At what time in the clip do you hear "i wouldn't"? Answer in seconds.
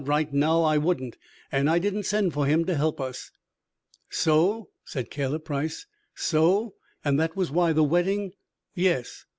0.63-1.15